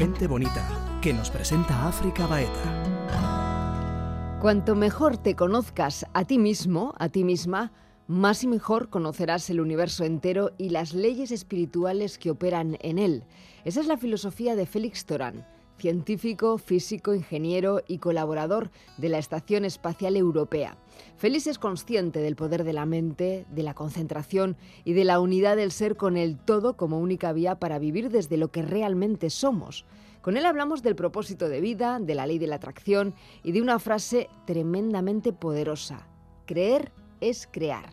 [0.00, 4.38] Gente bonita, que nos presenta África Baeta.
[4.40, 7.70] Cuanto mejor te conozcas a ti mismo, a ti misma,
[8.06, 13.24] más y mejor conocerás el universo entero y las leyes espirituales que operan en él.
[13.66, 15.44] Esa es la filosofía de Félix Torán,
[15.80, 20.76] científico, físico, ingeniero y colaborador de la Estación Espacial Europea.
[21.16, 25.56] Félix es consciente del poder de la mente, de la concentración y de la unidad
[25.56, 29.86] del ser con el todo como única vía para vivir desde lo que realmente somos.
[30.20, 33.62] Con él hablamos del propósito de vida, de la ley de la atracción y de
[33.62, 36.06] una frase tremendamente poderosa.
[36.44, 37.86] Creer es crear.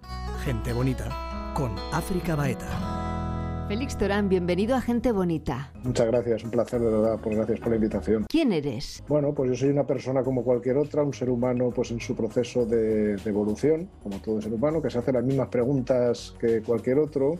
[0.43, 3.65] Gente bonita, con África Baeta.
[3.69, 5.71] Félix Torán, bienvenido a Gente Bonita.
[5.83, 8.25] Muchas gracias, un placer de verdad, pues gracias por la invitación.
[8.29, 9.03] ¿Quién eres?
[9.09, 12.15] Bueno, pues yo soy una persona como cualquier otra, un ser humano pues en su
[12.15, 16.61] proceso de, de evolución, como todo ser humano, que se hace las mismas preguntas que
[16.61, 17.39] cualquier otro,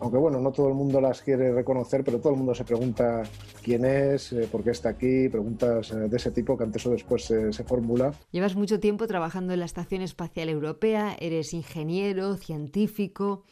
[0.00, 3.22] aunque bueno, no todo el mundo las quiere reconocer, pero todo el mundo se pregunta
[3.62, 6.90] quién es, eh, por qué está aquí, preguntas eh, de ese tipo que antes o
[6.90, 8.12] después se, se formula.
[8.30, 13.44] Llevas mucho tiempo trabajando en la Estación Espacial Europea, eres ingeniero, científico.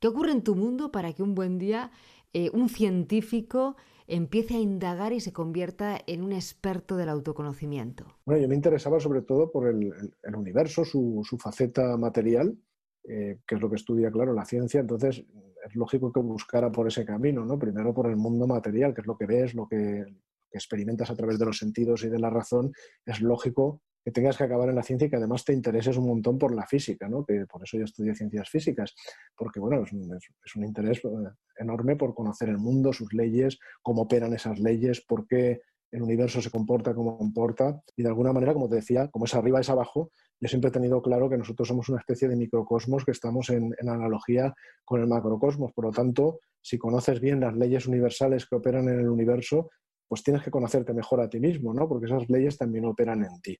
[0.00, 1.90] ¿Qué ocurre en tu mundo para que un buen día
[2.32, 8.06] eh, un científico empiece a indagar y se convierta en un experto del autoconocimiento?
[8.24, 12.56] Bueno, yo me interesaba sobre todo por el, el, el universo, su, su, faceta material,
[13.04, 14.80] eh, que es lo que estudia, claro, la ciencia.
[14.80, 15.24] Entonces,
[15.66, 17.58] es lógico que buscara por ese camino, ¿no?
[17.58, 20.04] Primero por el mundo material, que es lo que ves, lo que,
[20.52, 22.72] experimentas a través de los sentidos y de la razón.
[23.04, 26.06] Es lógico que tengas que acabar en la ciencia y que además te intereses un
[26.06, 27.24] montón por la física, ¿no?
[27.24, 28.94] que por eso yo estudié ciencias físicas,
[29.36, 31.08] porque bueno, es un, es un, interés eh,
[31.58, 36.40] enorme por conocer el mundo, sus leyes, cómo operan esas leyes, por qué el universo
[36.40, 39.70] se comporta como comporta y de alguna manera, como te decía, como es arriba es
[39.70, 40.10] abajo,
[40.40, 43.74] yo siempre he tenido claro que nosotros somos una especie de microcosmos que estamos en,
[43.80, 48.88] analogía con el macrocosmos, por lo tanto, si conoces bien las leyes universales que operan
[48.88, 49.70] en el universo,
[50.08, 51.88] pues tienes que conocerte mejor a ti mismo, ¿no?
[51.88, 53.56] Porque esas leyes también operan en ti.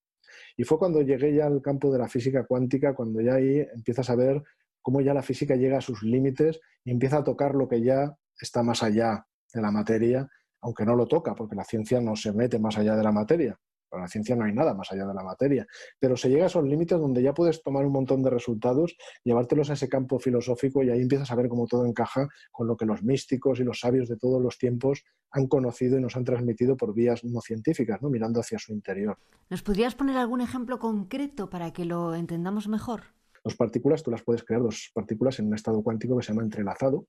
[0.56, 4.10] Y fue cuando llegué ya al campo de la física cuántica, cuando ya ahí empiezas
[4.10, 4.42] a ver
[4.82, 8.16] cómo ya la física llega a sus límites y empieza a tocar lo que ya
[8.40, 10.28] está más allá de la materia,
[10.62, 13.58] aunque no lo toca, porque la ciencia no se mete más allá de la materia.
[13.88, 15.66] Para la ciencia no hay nada más allá de la materia,
[15.98, 19.68] pero se llega a esos límites donde ya puedes tomar un montón de resultados, llevártelos
[19.68, 22.86] a ese campo filosófico y ahí empiezas a ver cómo todo encaja con lo que
[22.86, 26.76] los místicos y los sabios de todos los tiempos han conocido y nos han transmitido
[26.76, 28.10] por vías no científicas, ¿no?
[28.10, 29.18] mirando hacia su interior.
[29.48, 33.02] ¿Nos podrías poner algún ejemplo concreto para que lo entendamos mejor?
[33.42, 36.44] Dos partículas, tú las puedes crear, dos partículas en un estado cuántico que se llama
[36.44, 37.06] entrelazado,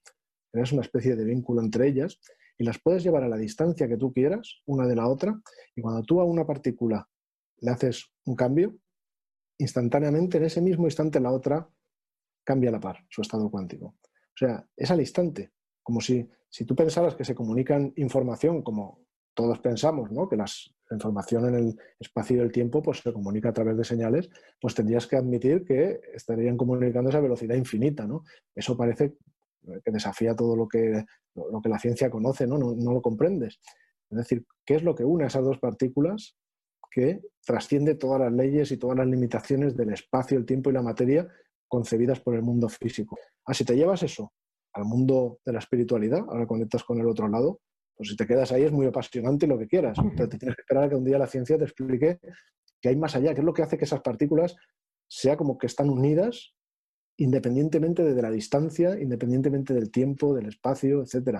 [0.54, 2.20] es una especie de vínculo entre ellas
[2.62, 5.42] y las puedes llevar a la distancia que tú quieras, una de la otra,
[5.76, 7.10] y cuando tú a una partícula
[7.58, 8.78] le haces un cambio,
[9.58, 11.68] instantáneamente, en ese mismo instante, la otra
[12.44, 13.88] cambia la par, su estado cuántico.
[13.88, 19.08] O sea, es al instante, como si, si tú pensaras que se comunican información como
[19.34, 20.30] todos pensamos, ¿no?
[20.30, 23.76] que las, la información en el espacio y el tiempo pues, se comunica a través
[23.76, 24.30] de señales,
[24.60, 28.06] pues tendrías que admitir que estarían comunicándose a velocidad infinita.
[28.06, 28.24] ¿no?
[28.54, 29.16] Eso parece
[29.84, 31.06] que desafía todo lo que,
[31.36, 32.58] lo que la ciencia conoce, ¿no?
[32.58, 32.74] ¿no?
[32.76, 33.60] No, lo comprendes.
[34.10, 36.36] Es decir, ¿qué es lo que une a esas dos partículas
[36.90, 40.82] que trasciende todas las leyes y todas las limitaciones del espacio, el tiempo y la
[40.82, 41.28] materia
[41.68, 43.18] concebidas por el mundo físico?
[43.46, 44.34] Ah, si te llevas eso
[44.74, 47.60] al mundo de la espiritualidad, ahora conectas con el otro lado,
[47.96, 50.62] pues si te quedas ahí es muy apasionante lo que quieras, pero te tienes que
[50.62, 52.20] esperar a que un día la ciencia te explique
[52.82, 54.56] que hay más allá, qué es lo que hace que esas partículas
[55.08, 56.56] sea como que están unidas
[57.22, 61.40] independientemente de la distancia, independientemente del tiempo, del espacio, etc.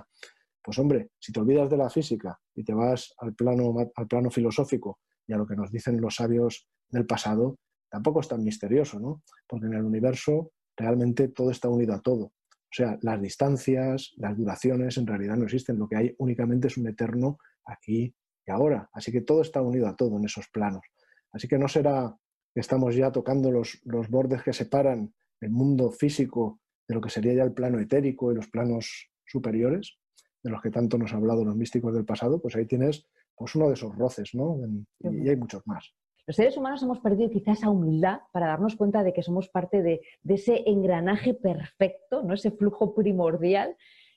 [0.62, 4.30] Pues hombre, si te olvidas de la física y te vas al plano, al plano
[4.30, 7.58] filosófico y a lo que nos dicen los sabios del pasado,
[7.90, 9.24] tampoco es tan misterioso, ¿no?
[9.48, 12.26] Porque en el universo realmente todo está unido a todo.
[12.26, 15.80] O sea, las distancias, las duraciones en realidad no existen.
[15.80, 18.14] Lo que hay únicamente es un eterno aquí
[18.46, 18.88] y ahora.
[18.94, 20.84] Así que todo está unido a todo en esos planos.
[21.32, 22.16] Así que no será
[22.54, 27.10] que estamos ya tocando los, los bordes que separan el mundo físico de lo que
[27.10, 29.98] sería ya el plano etérico y los planos superiores,
[30.44, 33.56] de los que tanto nos han hablado los místicos del pasado, pues ahí tienes pues
[33.56, 34.58] uno de esos roces, ¿no?
[35.00, 35.94] Y, hay muchos más.
[36.28, 39.82] Los seres humanos hemos perdido quizás esa humildad para darnos cuenta de que somos parte
[39.82, 42.36] de, de ese engranaje perfecto, ¿no?
[42.36, 43.76] ese flujo primordial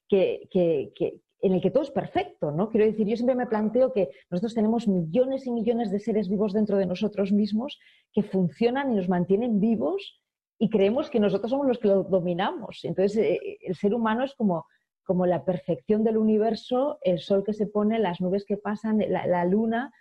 [0.09, 2.71] que, que, que, en el que todo es perfecto, ¿no?
[2.71, 6.53] Quiero decir, yo siempre me planteo que nosotros tenemos millones y millones de seres vivos
[6.53, 7.79] dentro de nosotros mismos
[8.13, 10.23] que funcionan y nos mantienen vivos
[10.59, 12.81] y creemos que nosotros somos los que lo dominamos.
[12.85, 14.67] Entonces, eh, el ser humano es como,
[15.05, 19.45] como la perfección del universo, el sol que se pone, las nubes que pasan, la,
[19.45, 19.93] luna,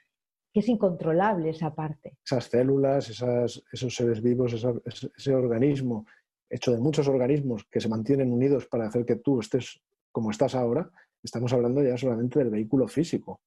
[0.53, 2.17] que es incontrolable esa parte.
[2.23, 6.05] Esas células, esos seres vivos, ese organismo
[6.53, 10.53] hecho de muchos organismos que se mantienen unidos para hacer que tú estés como estás
[10.53, 10.91] ahora,
[11.23, 13.41] estamos hablando ya solamente del vehículo físico.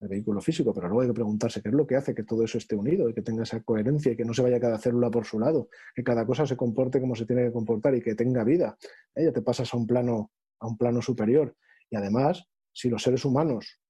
[0.00, 2.42] El vehículo físico, pero luego hay que preguntarse qué es lo que hace que todo
[2.42, 5.10] eso esté unido y que tenga esa coherencia y que no se vaya cada célula
[5.10, 8.14] por su lado, que cada cosa se comporte como se tiene que comportar y que
[8.14, 8.76] tenga vida.
[9.14, 9.24] ¿eh?
[9.24, 11.54] Ya te pasas a un plano, a un plano superior.
[11.90, 13.80] Y además, si los seres humanos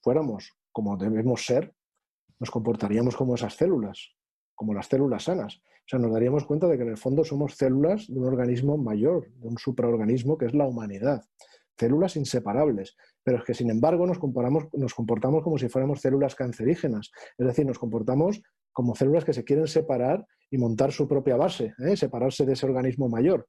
[0.00, 1.74] fuéramos como debemos ser,
[2.38, 4.14] nos comportaríamos como esas células,
[4.54, 5.56] como las células sanas.
[5.56, 8.76] O sea, nos daríamos cuenta de que en el fondo somos células de un organismo
[8.76, 11.24] mayor, de un supraorganismo que es la humanidad
[11.78, 17.46] células inseparables, pero es que sin embargo nos, comportamos como si fuéramos células cancerígenas, es
[17.46, 18.42] decir, nos comportamos
[18.72, 21.96] como células que se quieren separar y montar su propia base, ¿eh?
[21.96, 23.46] separarse de ese organismo mayor.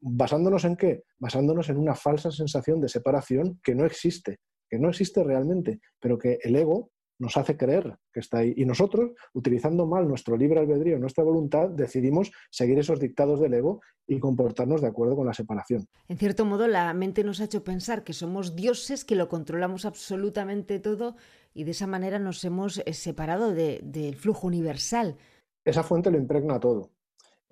[0.00, 1.04] ¿Basándonos en qué?
[1.18, 4.38] Basándonos en una falsa sensación de separación que no existe,
[4.68, 6.90] que no existe realmente, pero que el ego
[7.22, 8.52] nos hace creer que está ahí.
[8.56, 13.80] Y nosotros, utilizando mal nuestro libre albedrío, nuestra voluntad, decidimos seguir esos dictados del ego
[14.08, 15.86] y comportarnos de acuerdo con la separación.
[16.08, 19.84] En cierto modo, la mente nos ha hecho pensar que somos dioses, que lo controlamos
[19.84, 21.14] absolutamente todo
[21.54, 25.16] y de esa manera nos hemos eh, separado del flujo universal.
[25.64, 26.90] Esa fuente lo impregna todo.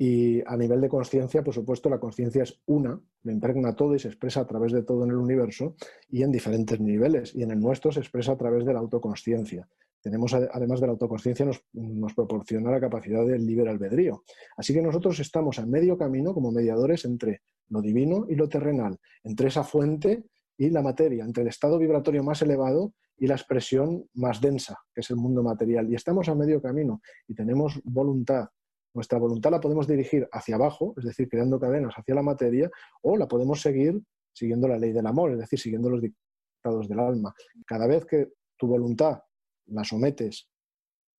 [0.03, 3.99] Y a nivel de conciencia, por supuesto, la conciencia es una, lo impregna todo y
[3.99, 5.75] se expresa a través de todo en el universo
[6.09, 7.35] y en diferentes niveles.
[7.35, 9.69] Y en el nuestro se expresa a través de la autoconsciencia.
[10.01, 14.25] Tenemos, además de la autoconsciencia, nos, nos proporciona la capacidad del libre albedrío.
[14.57, 18.97] Así que nosotros estamos a medio camino como mediadores entre lo divino y lo terrenal,
[19.23, 20.25] entre esa fuente
[20.57, 25.03] y la materia, entre el estado vibratorio más elevado y la expresión más densa, que
[25.03, 25.91] es el mundo material.
[25.91, 28.49] Y estamos a medio camino y tenemos voluntad,
[28.95, 32.71] nuestra voluntad la podemos dirigir hacia abajo, es decir, creando cadenas hacia la materia,
[33.03, 34.01] o la podemos seguir
[34.33, 37.35] siguiendo la ley del amor, es decir, siguiendo los dictados del alma.
[37.67, 39.21] Cada vez que tu voluntad
[39.67, 40.49] la sometes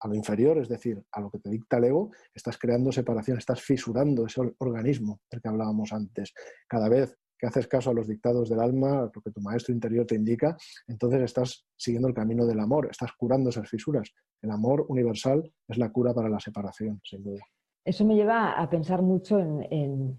[0.01, 3.39] a lo inferior, es decir, a lo que te dicta el ego, estás creando separación,
[3.39, 6.33] estás fisurando ese organismo del que hablábamos antes.
[6.67, 10.07] Cada vez que haces caso a los dictados del alma, lo que tu maestro interior
[10.07, 10.57] te indica,
[10.87, 14.11] entonces estás siguiendo el camino del amor, estás curando esas fisuras.
[14.43, 17.43] El amor universal es la cura para la separación, sin duda.
[17.85, 20.19] Eso me lleva a pensar mucho en,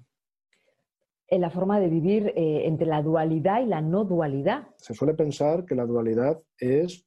[1.30, 4.68] la forma de vivir eh, entre la dualidad y la no dualidad.
[4.78, 7.06] Se suele pensar que la dualidad es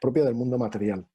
[0.00, 1.06] propia del mundo material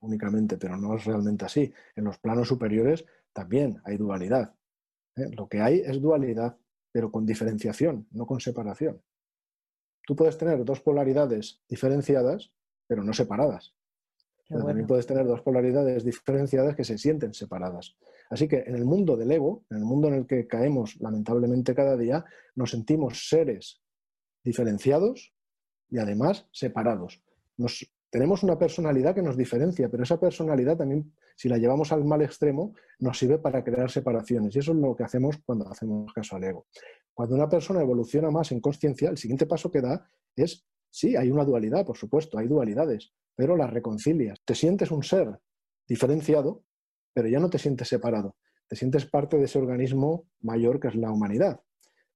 [0.00, 1.72] únicamente, pero no es realmente así.
[1.96, 4.54] En los planos superiores también hay dualidad.
[5.16, 5.28] ¿eh?
[5.36, 6.56] Lo que hay es dualidad,
[6.92, 9.02] pero con diferenciación, no con separación.
[10.06, 12.52] Tú puedes tener dos polaridades diferenciadas,
[12.86, 13.74] pero no separadas.
[14.48, 17.96] También puedes tener dos polaridades diferenciadas que se sienten separadas.
[18.30, 21.74] Así que en el mundo del ego, en el mundo en el que caemos lamentablemente
[21.74, 22.24] cada día,
[22.54, 23.82] nos sentimos seres
[24.42, 25.34] diferenciados
[25.90, 27.22] y además separados.
[27.58, 32.04] Nos, tenemos una personalidad que nos diferencia, pero esa personalidad también, si la llevamos al
[32.04, 34.56] mal extremo, nos sirve para crear separaciones.
[34.56, 36.66] Y eso es lo que hacemos cuando hacemos caso al ego.
[37.12, 41.30] Cuando una persona evoluciona más en conciencia, el siguiente paso que da es, sí, hay
[41.30, 44.36] una dualidad, por supuesto, hay dualidades, pero las reconcilias.
[44.44, 45.38] Te sientes un ser
[45.86, 46.64] diferenciado,
[47.14, 48.34] pero ya no te sientes separado.
[48.66, 51.60] Te sientes parte de ese organismo mayor que es la humanidad.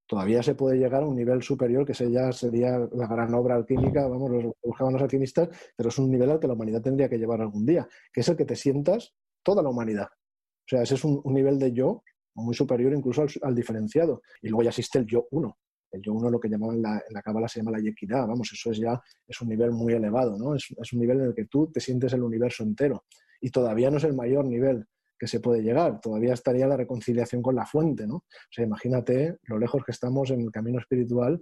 [0.05, 4.09] Todavía se puede llegar a un nivel superior, que ya sería la gran obra alquímica,
[4.09, 7.19] vamos, los buscaban los alquimistas, pero es un nivel al que la humanidad tendría que
[7.19, 9.15] llevar algún día, que es el que te sientas
[9.45, 10.09] toda la humanidad.
[10.09, 12.03] O sea, ese es un, nivel de yo
[12.35, 14.23] muy superior incluso al, diferenciado.
[14.43, 15.57] Y luego ya existe el yo uno,
[15.93, 18.27] el yo uno lo que llamaban en la, en la cábala se llama la yequidad,
[18.27, 20.55] vamos, eso es ya es un nivel muy elevado, ¿no?
[20.55, 23.05] Es, es, un nivel en el que tú te sientes el universo entero
[23.41, 24.87] y todavía no es el mayor nivel
[25.19, 28.17] que se puede llegar, todavía estaría la reconciliación con la fuente, ¿no?
[28.17, 31.41] O sea, imagínate lo lejos que estamos en el camino espiritual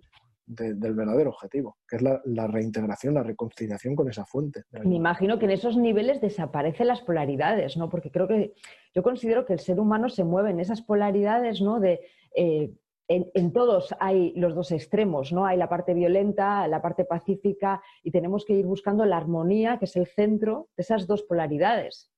[0.50, 4.64] del verdadero objetivo, que es la, la, reintegración, la reconciliación con esa fuente.
[4.84, 7.88] Me imagino que en esos niveles desaparecen las polaridades, ¿no?
[7.88, 8.54] Porque creo que
[8.92, 11.78] yo considero que el ser humano se mueve en esas polaridades, ¿no?
[11.78, 12.00] De
[12.34, 12.72] eh,
[13.10, 15.44] en, todos hay los dos extremos, ¿no?
[15.44, 19.86] Hay la parte violenta, la parte pacífica, y tenemos que ir buscando la armonía, que
[19.86, 22.12] es el centro de esas dos polaridades.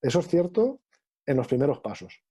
[0.00, 0.80] Eso es cierto
[1.26, 2.24] en los primeros pasos.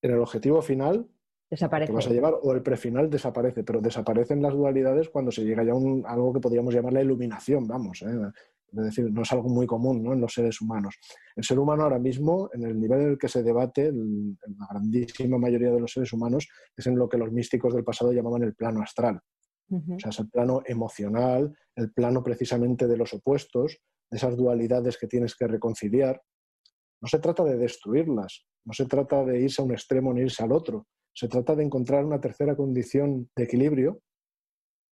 [0.00, 1.06] En el objetivo final,
[1.50, 1.90] desaparece.
[1.90, 5.64] Que vas a llevar, o el prefinal desaparece, pero desaparecen las dualidades cuando se llega
[5.64, 8.02] ya a algo que podríamos llamar la iluminación, vamos.
[8.02, 8.30] ¿eh?
[8.76, 10.12] Es decir, no es algo muy común ¿no?
[10.12, 10.96] en los seres humanos.
[11.36, 15.38] El ser humano ahora mismo, en el nivel en el que se debate, la grandísima
[15.38, 18.54] mayoría de los seres humanos, es en lo que los místicos del pasado llamaban el
[18.54, 19.20] plano astral.
[19.70, 23.78] O sea, es el plano emocional, el plano precisamente de los opuestos,
[24.10, 26.20] de esas dualidades que tienes que reconciliar.
[27.00, 30.42] No se trata de destruirlas, no se trata de irse a un extremo ni irse
[30.42, 34.00] al otro, se trata de encontrar una tercera condición de equilibrio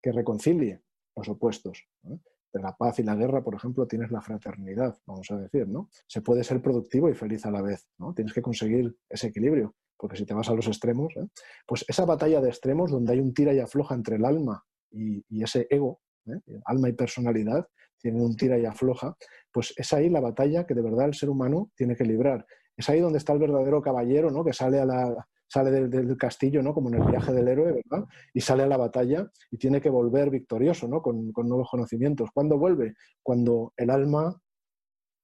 [0.01, 0.83] que reconcilie
[1.17, 5.39] los opuestos de la paz y la guerra, por ejemplo, tienes la fraternidad, vamos a
[5.39, 5.89] decir, ¿no?
[6.07, 8.15] Se puede ser productivo y feliz a la vez, ¿no?
[8.15, 11.27] Tienes que conseguir ese equilibrio, porque si te vas a los extremos, ¿eh?
[11.67, 15.43] pues esa batalla de extremos donde hay un tira y afloja entre el alma y,
[15.43, 16.61] ese ego, ¿eh?
[16.67, 17.67] alma y personalidad,
[17.99, 19.17] tienen un tira y afloja,
[19.51, 22.45] pues es ahí la batalla que de verdad el ser humano tiene que librar.
[22.77, 24.45] Es ahí donde está el verdadero caballero, ¿no?
[24.45, 26.73] Que sale a la, sale del, castillo, ¿no?
[26.73, 28.07] Como en el viaje del héroe, ¿verdad?
[28.33, 31.03] Y sale a la batalla y tiene que volver victorioso, ¿no?
[31.03, 32.31] Con, nuevos conocimientos.
[32.33, 32.95] ¿Cuándo vuelve?
[33.23, 34.35] Cuando el alma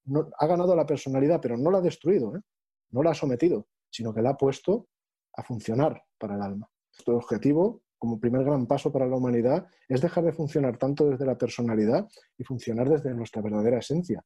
[0.05, 2.41] no, ha ganado la personalidad, pero no la ha destruido, ¿eh?
[2.91, 4.89] no la ha sometido, sino que la ha puesto
[5.35, 6.69] a funcionar para el alma.
[6.93, 11.25] Nuestro objetivo como primer gran paso para la humanidad es dejar de funcionar tanto desde
[11.25, 12.07] la personalidad
[12.37, 14.23] y funcionar desde nuestra verdadera esencia,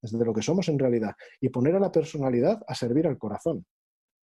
[0.00, 3.66] desde lo que somos en realidad, y poner a la personalidad a servir al corazón.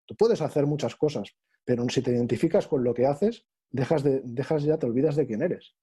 [0.08, 1.36] Tú puedes hacer muchas cosas,
[1.66, 5.28] pero si te identificas con lo que haces, dejas, de, dejas ya, te olvidas de
[5.28, 5.76] quién eres.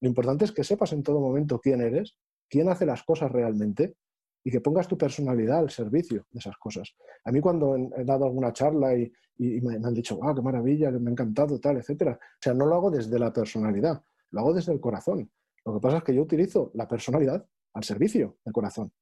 [0.00, 2.16] Lo importante es que sepas en todo momento quién eres,
[2.48, 3.96] quién hace las cosas realmente
[4.44, 6.94] y que pongas tu personalidad al servicio de esas cosas.
[7.24, 11.10] A mí cuando he dado alguna charla y, me, han dicho, wow, qué maravilla, me
[11.10, 12.12] ha encantado, tal, etcétera.
[12.12, 15.30] O sea, no lo hago desde la personalidad, lo hago desde el corazón.
[15.64, 18.92] Lo que pasa es que yo utilizo la personalidad al servicio del corazón.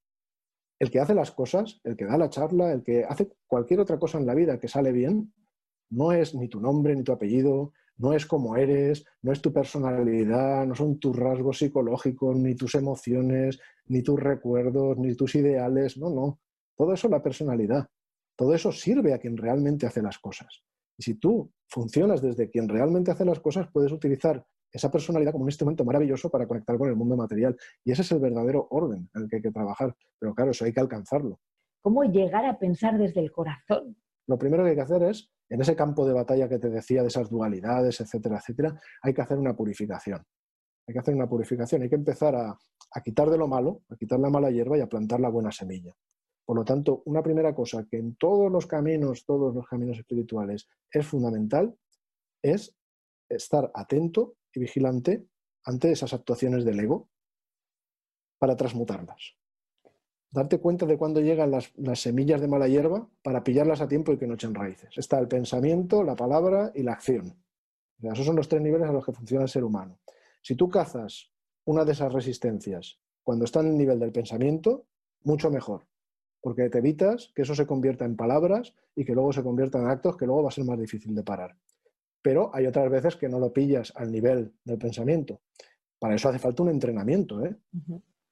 [0.78, 3.99] El que hace las cosas, el que da la charla, el que hace cualquier otra
[3.99, 5.32] cosa en la vida que sale bien,
[5.90, 9.52] no es ni tu nombre, ni tu apellido, no es como eres, no es tu
[9.52, 15.99] personalidad, no son tus rasgos psicológicos, ni tus emociones, ni tus recuerdos, ni tus ideales,
[15.99, 16.40] no, no.
[16.76, 17.88] Todo eso es la personalidad.
[18.37, 20.62] Todo eso sirve a quien realmente hace las cosas.
[20.97, 25.44] Y si tú funcionas desde quien realmente hace las cosas, puedes utilizar esa personalidad como
[25.44, 27.56] un instrumento maravilloso para conectar con el mundo material.
[27.84, 29.94] Y ese es el verdadero orden en el que hay que trabajar.
[30.18, 31.40] Pero claro, eso hay que alcanzarlo.
[31.80, 33.96] ¿Cómo llegar a pensar desde el corazón?
[34.26, 37.02] Lo primero que hay que hacer es en ese campo de batalla que te decía
[37.02, 40.22] de esas dualidades, etcétera, etcétera, hay que hacer una purificación.
[40.87, 42.58] Hay que hacer una purificación, hay que empezar a,
[43.04, 45.94] quitar de lo malo, a quitar la mala hierba y a plantar la buena semilla.
[46.44, 50.66] Por lo tanto, una primera cosa que en todos los caminos, todos los caminos espirituales
[50.90, 51.76] es fundamental,
[52.42, 52.75] es
[53.28, 55.26] estar atento vigilante
[55.64, 57.08] ante esas actuaciones del ego
[58.38, 59.38] para transmutarlas
[60.30, 64.18] darte cuenta de cuándo llegan las, semillas de mala hierba para pillarlas a tiempo y
[64.18, 64.90] que no echen raíces.
[64.96, 67.34] Está el pensamiento, la palabra y la acción.
[68.00, 69.98] esos son los tres niveles a los que funciona el ser humano.
[70.42, 71.32] Si tú cazas
[71.64, 74.86] una de esas resistencias cuando está en el nivel del pensamiento,
[75.24, 75.86] mucho mejor,
[76.40, 79.88] porque te evitas que eso se convierta en palabras y que luego se convierta en
[79.88, 81.56] actos que luego va a ser más difícil de parar.
[82.22, 85.40] Pero hay otras veces que no lo pillas al nivel del pensamiento.
[85.98, 87.56] Para eso hace falta un entrenamiento, ¿eh?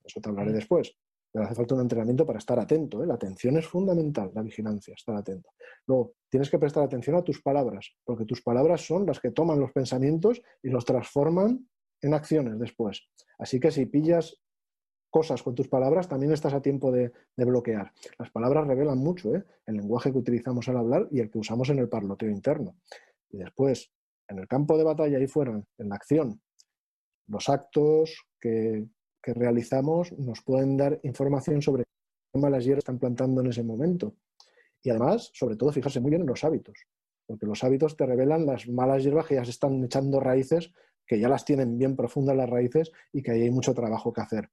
[0.04, 0.96] Eso te hablaré después.
[1.32, 3.02] Pero hace falta un entrenamiento para estar atento.
[3.02, 3.06] ¿eh?
[3.06, 5.50] La atención es fundamental, la vigilancia, estar atento.
[5.86, 9.60] Luego, tienes que prestar atención a tus palabras, porque tus palabras son las que toman
[9.60, 11.68] los pensamientos y los transforman
[12.00, 13.08] en acciones después.
[13.38, 14.40] Así que si pillas
[15.10, 17.92] cosas con tus palabras, también estás a tiempo de, bloquear.
[18.18, 19.44] Las palabras revelan mucho, ¿eh?
[19.66, 22.76] el lenguaje que utilizamos al hablar y el que usamos en el parloteo interno.
[23.36, 23.92] Y después,
[24.28, 26.40] en el campo de batalla, ahí fuera, en la acción,
[27.28, 28.86] los actos que,
[29.22, 31.84] que realizamos nos pueden dar información sobre
[32.32, 34.14] qué malas hierbas están plantando en ese momento.
[34.82, 36.78] Y además, sobre todo, fijarse muy bien en los hábitos,
[37.26, 40.72] porque los hábitos te revelan las malas hierbas que ya se están echando raíces,
[41.06, 44.22] que ya las tienen bien profundas las raíces y que ahí hay mucho trabajo que
[44.22, 44.48] hacer.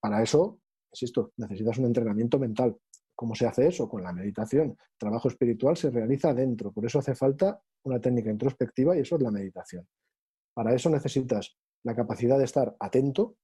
[0.00, 0.60] Para eso,
[0.92, 2.74] insisto, necesitas un entrenamiento mental.
[3.18, 3.88] ¿Cómo se hace eso?
[3.88, 4.68] Con la meditación.
[4.68, 9.16] El trabajo espiritual se realiza dentro, por eso hace falta una técnica introspectiva y eso
[9.16, 9.88] es la meditación.
[10.54, 13.36] Para eso necesitas la capacidad de estar atento,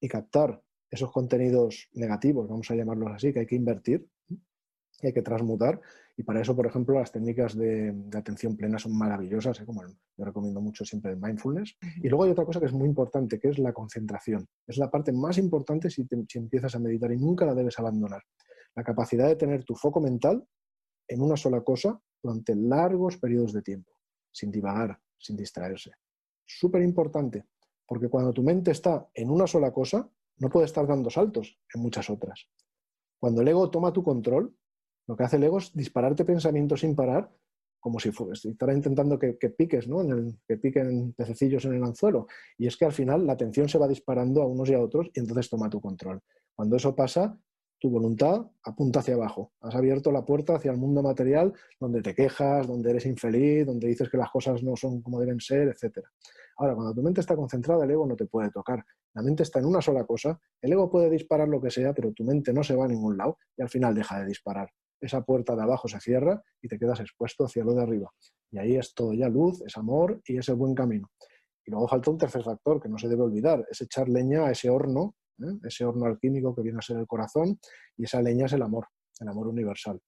[0.00, 4.06] y captar esos contenidos negativos, vamos a llamarlos así, que hay que invertir,
[5.00, 5.80] y hay que transmutar.
[6.16, 9.66] Y para eso, por ejemplo, las técnicas de, atención plena son maravillosas, ¿eh?
[9.66, 11.76] como yo recomiendo mucho siempre el mindfulness.
[12.02, 14.46] Y luego hay otra cosa que es muy importante, que es la concentración.
[14.66, 18.22] Es la parte más importante si, si empiezas a meditar y nunca la debes abandonar.
[18.76, 20.46] La capacidad de tener tu foco mental
[21.08, 23.92] en una sola cosa durante largos periodos de tiempo,
[24.30, 25.92] sin divagar, sin distraerse.
[26.44, 27.46] Súper importante,
[27.86, 30.08] porque cuando tu mente está en una sola cosa,
[30.38, 32.48] no puede estar dando saltos en muchas otras.
[33.18, 34.54] Cuando el ego toma tu control,
[35.06, 37.32] lo que hace el ego es dispararte pensamientos sin parar,
[37.80, 38.10] como si
[38.44, 40.02] estará intentando que, piques, ¿no?
[40.02, 42.26] En el, que piquen pececillos en el anzuelo.
[42.58, 45.08] Y es que al final la atención se va disparando a unos y a otros
[45.14, 46.20] y entonces toma tu control.
[46.54, 47.38] Cuando eso pasa,
[47.78, 49.52] tu voluntad apunta hacia abajo.
[49.60, 53.88] Has abierto la puerta hacia el mundo material donde te quejas, donde eres infeliz, donde
[53.88, 55.98] dices que las cosas no son como deben ser, etc.
[56.56, 58.84] Ahora, cuando tu mente está concentrada, el ego no te puede tocar.
[59.14, 62.12] La mente está en una sola cosa, el ego puede disparar lo que sea, pero
[62.12, 64.68] tu mente no se va a ningún lado y al final deja de disparar.
[65.00, 68.10] Esa puerta de abajo se cierra y te quedas expuesto hacia lo de arriba.
[68.50, 71.10] Y ahí es todo ya luz, es amor y es el buen camino.
[71.64, 74.50] Y luego falta un tercer factor que no se debe olvidar, es echar leña a
[74.50, 75.58] ese horno ¿eh?
[75.64, 77.58] ese horno alquímico que viene a ser el corazón,
[77.96, 78.86] y esa leña es el amor,
[79.20, 80.00] el amor universal.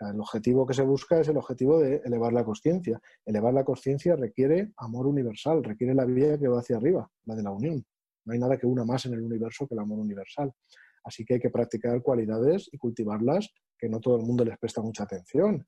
[0.00, 3.00] el objetivo que se busca es el objetivo de elevar la conciencia.
[3.24, 7.42] Elevar la conciencia requiere amor universal, requiere la vía que va hacia arriba, la de
[7.42, 7.84] la unión.
[8.24, 10.52] No hay nada que una más en el universo que el amor universal.
[11.04, 14.82] Así que hay que practicar cualidades y cultivarlas que no todo el mundo les presta
[14.82, 15.66] mucha atención.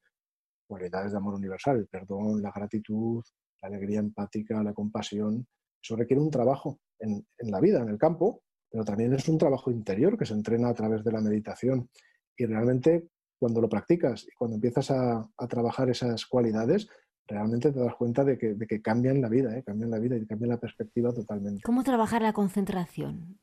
[0.67, 3.23] Cualidades de amor universal, el perdón, la gratitud,
[3.63, 5.47] la alegría empática, la compasión.
[5.81, 9.71] Eso requiere un trabajo en, la vida, en el campo, pero también es un trabajo
[9.71, 11.89] interior que se entrena a través de la meditación.
[12.37, 13.09] Y realmente
[13.39, 16.89] cuando lo practicas y cuando empiezas a, trabajar esas cualidades,
[17.27, 19.63] realmente te das cuenta de que, cambian la vida, ¿eh?
[19.65, 21.63] cambian la vida y cambian la perspectiva totalmente.
[21.63, 23.39] ¿Cómo trabajar la concentración?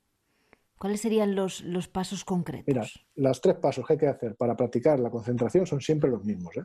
[0.77, 2.67] ¿Cuáles serían los, los, pasos concretos?
[2.67, 6.25] Mira, los tres pasos que hay que hacer para practicar la concentración son siempre los
[6.25, 6.57] mismos.
[6.57, 6.63] ¿eh?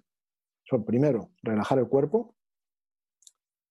[0.64, 2.34] Son primero, relajar el cuerpo.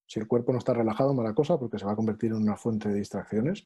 [0.08, 2.56] Si el cuerpo no está relajado, mala cosa, porque se va a convertir en una
[2.56, 3.66] fuente de distracciones.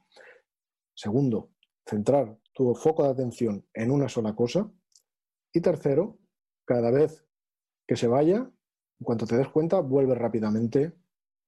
[0.93, 1.51] Segundo,
[1.85, 4.71] centrar tu foco de atención en una sola cosa.
[5.51, 6.19] Y tercero,
[6.65, 7.25] cada vez
[7.88, 10.93] que se vaya, en cuanto te des cuenta, vuelve rápidamente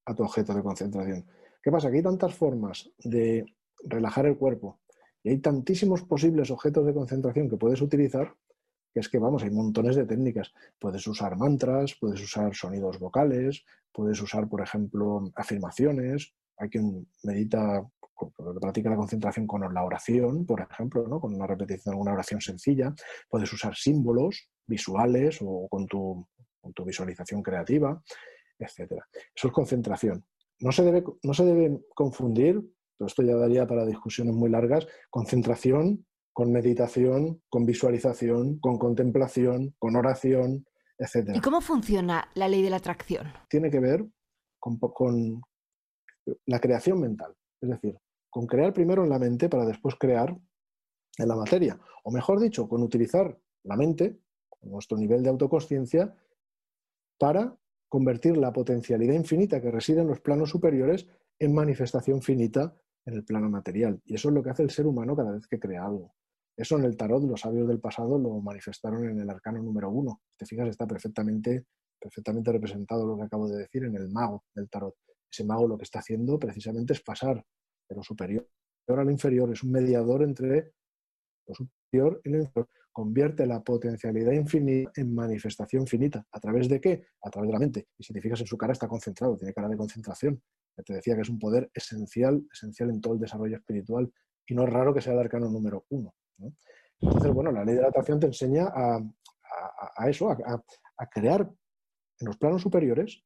[0.05, 1.25] a tu objeto de concentración.
[1.63, 1.89] ¿Qué pasa?
[1.89, 3.45] Que hay tantas formas de
[3.83, 4.81] relajar el cuerpo
[5.23, 8.35] y hay tantísimos posibles objetos de concentración que puedes utilizar
[8.95, 10.53] que es que, vamos, hay montones de técnicas.
[10.79, 16.33] Puedes usar mantras, puedes usar sonidos vocales, puedes usar, por ejemplo, afirmaciones.
[16.57, 17.85] Hay quien medita,
[18.61, 21.19] practica la concentración con la oración, por ejemplo, ¿no?
[21.19, 22.93] con una repetición de alguna oración sencilla.
[23.29, 26.27] Puedes usar símbolos visuales o con tu,
[26.61, 28.01] con tu visualización creativa,
[28.59, 28.91] etc.
[29.35, 30.25] Eso es concentración.
[30.59, 32.63] No se, debe, no se debe confundir
[32.97, 39.73] pero esto ya daría para discusiones muy largas, concentración con meditación, con visualización, con contemplación,
[39.79, 40.65] con oración,
[40.97, 41.31] etc.
[41.33, 43.31] ¿Y cómo funciona la ley de la atracción?
[43.49, 44.05] Tiene que ver
[44.59, 45.41] con, con
[46.45, 47.97] la creación mental, es decir,
[48.29, 50.37] con crear primero en la mente para después crear
[51.17, 54.19] en la materia, o mejor dicho, con utilizar la mente,
[54.61, 56.15] nuestro nivel de autoconsciencia,
[57.17, 61.07] para convertir la potencialidad infinita que reside en los planos superiores
[61.39, 64.01] en manifestación finita en el plano material.
[64.05, 66.13] Y eso es lo que hace el ser humano cada vez que crea algo.
[66.57, 70.21] Eso en el tarot los sabios del pasado lo manifestaron en el arcano número uno.
[70.37, 71.65] Te fijas, está perfectamente,
[71.99, 74.95] perfectamente representado lo que acabo de decir en el mago del tarot.
[75.35, 77.45] Ese mago lo que está haciendo precisamente es pasar
[77.89, 78.47] de lo superior
[78.87, 79.51] a lo inferior.
[79.51, 80.73] Es un mediador entre
[81.47, 82.69] lo superior y lo inferior.
[82.91, 86.25] Convierte la potencialidad infinita en manifestación finita.
[86.31, 87.07] ¿A través de qué?
[87.23, 87.87] A través de la mente.
[87.97, 90.41] Y si te fijas en su cara está concentrado, tiene cara de concentración
[90.83, 94.11] te decía que es un poder esencial, esencial en todo el desarrollo espiritual
[94.47, 96.13] y no es raro que sea el arcano número uno.
[96.99, 101.49] Entonces, bueno, la ley de la atracción te enseña a, eso, a, crear
[102.19, 103.23] en los planos superiores.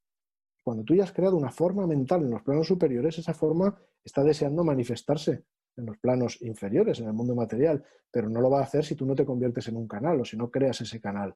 [0.64, 4.24] Cuando tú ya has creado una forma mental en los planos superiores, esa forma está
[4.24, 5.44] deseando manifestarse
[5.78, 8.96] en los planos inferiores, en el mundo material, pero no lo va a hacer si
[8.96, 11.36] tú no te conviertes en un canal o si no creas ese canal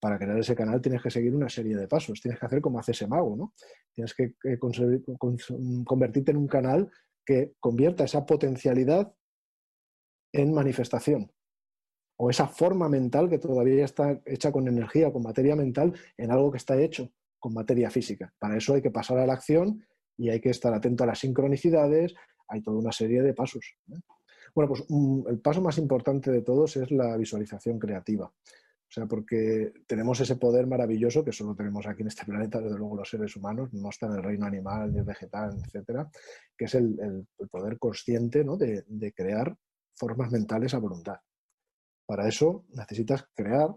[0.00, 2.20] para crear ese canal tienes que seguir una serie de pasos.
[2.20, 3.54] Tienes que hacer como hace ese mago, ¿no?
[3.92, 4.34] Tienes que
[5.84, 6.90] convertirte en un canal
[7.24, 9.12] que convierta esa potencialidad
[10.32, 11.32] en manifestación.
[12.16, 16.50] O esa forma mental que todavía está hecha con energía, con materia mental, en algo
[16.50, 18.32] que está hecho con materia física.
[18.38, 19.84] Para eso hay que pasar a la acción
[20.16, 22.14] y hay que estar atento a las sincronicidades.
[22.48, 23.76] Hay toda una serie de pasos.
[23.92, 24.00] ¿eh?
[24.54, 28.26] Bueno, pues mm, el paso más importante de todos es la visualización creativa.
[28.26, 32.78] O sea, porque tenemos ese poder maravilloso que solo tenemos aquí en este planeta, desde
[32.78, 36.10] luego los seres humanos, no está en el reino animal, ni vegetal, etcétera,
[36.56, 38.56] que es el, poder consciente ¿no?
[38.56, 39.54] de, de crear
[39.94, 41.16] formas mentales a voluntad.
[42.06, 43.68] Para eso necesitas crear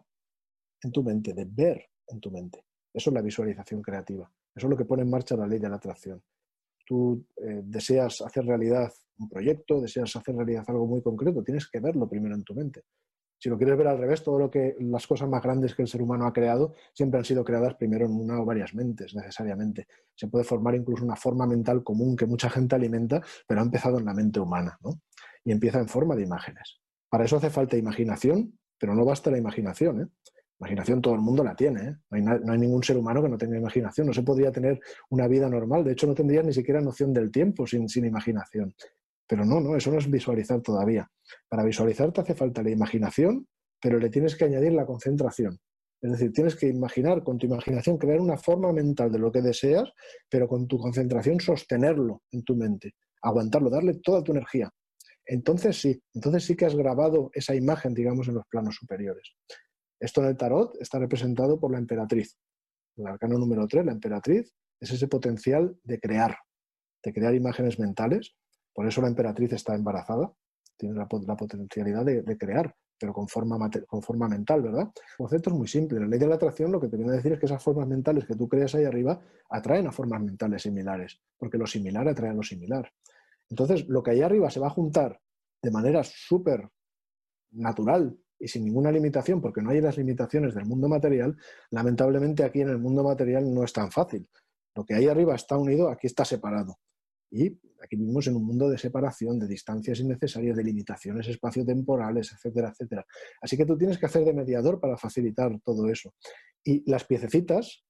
[0.81, 2.63] en tu mente, de ver en tu mente.
[2.93, 4.29] Eso es la visualización creativa.
[4.55, 6.21] Eso es lo que pone en marcha la ley de la atracción.
[6.85, 11.79] Tú eh, deseas hacer realidad un proyecto, deseas hacer realidad algo muy concreto, tienes que
[11.79, 12.83] verlo primero en tu mente.
[13.41, 15.87] Si lo quieres ver al revés, todo lo que las cosas más grandes que el
[15.87, 19.87] ser humano ha creado siempre han sido creadas primero en una o varias mentes, necesariamente.
[20.13, 23.97] Se puede formar incluso una forma mental común que mucha gente alimenta, pero ha empezado
[23.97, 25.01] en la mente humana, ¿no?
[25.43, 26.81] Y empieza en forma de imágenes.
[27.09, 30.07] Para eso hace falta imaginación, pero no basta la imaginación, ¿eh?
[30.61, 31.95] Imaginación todo el mundo la tiene, ¿eh?
[32.21, 35.49] no, hay ningún ser humano que no tenga imaginación, no se podría tener una vida
[35.49, 38.75] normal, de hecho no tendrías ni siquiera noción del tiempo sin, sin imaginación.
[39.27, 41.09] Pero no, no, eso no es visualizar todavía.
[41.49, 43.47] Para visualizar te hace falta la imaginación,
[43.81, 45.57] pero le tienes que añadir la concentración.
[45.99, 49.41] Es decir, tienes que imaginar con tu imaginación, crear una forma mental de lo que
[49.41, 49.91] deseas,
[50.29, 52.93] pero con tu concentración sostenerlo en tu mente,
[53.23, 54.69] aguantarlo, darle toda tu energía.
[55.25, 59.33] Entonces sí, entonces sí que has grabado esa imagen, digamos, en los planos superiores.
[60.01, 62.37] Esto en el tarot está representado por la emperatriz.
[62.97, 66.35] El arcano número 3, la emperatriz, es ese potencial de crear,
[67.03, 68.35] de crear imágenes mentales
[68.73, 70.31] por eso la emperatriz está embarazada,
[70.77, 74.89] tiene la, potencialidad de, crear, pero con forma, con forma mental, ¿verdad?
[74.95, 75.99] El concepto es muy simple.
[75.99, 77.87] La ley de la atracción lo que te viene a decir es que esas formas
[77.87, 82.31] mentales que tú creas ahí arriba atraen a formas mentales similares, porque lo similar atrae
[82.31, 82.89] a lo similar.
[83.49, 85.19] Entonces, lo que hay arriba se va a juntar
[85.61, 86.69] de manera súper
[87.51, 91.37] natural y sin ninguna limitación, porque no hay las limitaciones del mundo material,
[91.69, 94.27] lamentablemente aquí en el mundo material no es tan fácil.
[94.75, 96.79] Lo que hay arriba está unido, aquí está separado.
[97.29, 97.47] Y
[97.81, 103.05] aquí vivimos en un mundo de separación, de distancias innecesarias, de limitaciones espaciotemporales, etcétera, etcétera.
[103.41, 106.13] Así que tú tienes que hacer de mediador para facilitar todo eso.
[106.63, 107.85] Y las piececitas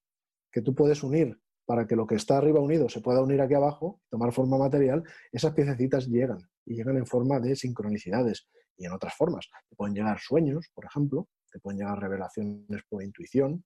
[0.51, 3.53] que tú puedes unir para que lo que está arriba unido se pueda unir aquí
[3.53, 8.49] abajo, tomar forma material, esas piececitas llegan y llegan en forma de sincronicidades
[8.81, 9.47] y en otras formas.
[9.69, 13.63] Te pueden llegar sueños, por ejemplo, te pueden llegar revelaciones por intuición,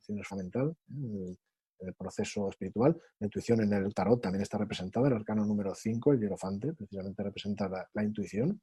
[0.00, 1.38] intuición es fundamental en
[1.80, 3.00] el proceso espiritual.
[3.18, 7.22] La intuición en el tarot también está representada, el arcano número 5, el hierofante, precisamente
[7.22, 8.60] representa la, intuición.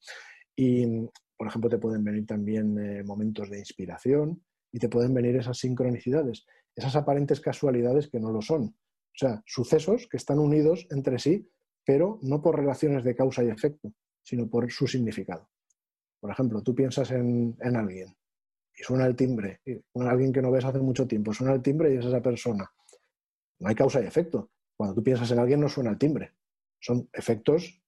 [0.55, 5.35] Y, por ejemplo, te pueden venir también eh, momentos de inspiración y te pueden venir
[5.35, 6.45] esas sincronicidades
[6.77, 8.63] esas aparentes casualidades que no lo son.
[8.65, 11.49] O sea, sucesos que están unidos entre sí,
[11.83, 13.91] pero no por relaciones de causa y efecto,
[14.23, 15.49] sino por su significado.
[16.27, 18.13] Por ejemplo, tú piensas en, alguien
[18.75, 21.93] y suena el timbre, y alguien que no ves hace mucho tiempo, suena el timbre
[21.93, 22.69] y es esa persona.
[23.59, 24.51] No hay causa y efecto.
[24.75, 26.33] Cuando tú piensas en alguien no suena el timbre.
[26.79, 27.81] Son efectos,